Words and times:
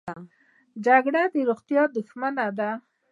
جګړه 0.85 1.23
د 1.33 1.35
روغتیا 1.49 1.83
دښمنه 1.95 2.47
ده 2.57 2.69